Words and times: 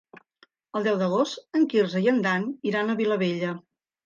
El 0.79 0.87
deu 0.87 0.97
d'agost 1.01 1.59
en 1.59 1.67
Quirze 1.75 2.01
i 2.07 2.09
en 2.13 2.19
Dan 2.29 2.49
iran 2.71 2.89
a 2.89 2.97
Vilabella. 3.05 3.53